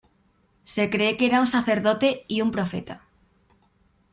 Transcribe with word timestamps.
Se 0.63 0.89
cree 0.89 1.15
que 1.15 1.27
era 1.27 1.41
un 1.41 1.45
sacerdote 1.45 2.25
y 2.27 2.41
un 2.41 2.49
profeta. 2.51 3.05